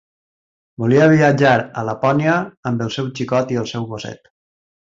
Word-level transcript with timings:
Volia 0.83 1.09
viatjar 1.11 1.51
a 1.59 1.85
Lapònia 1.91 2.39
amb 2.73 2.83
el 2.89 2.91
seu 2.99 3.13
xicot 3.21 3.55
i 3.57 3.63
el 3.65 3.71
seu 3.77 3.89
gosset. 3.95 4.37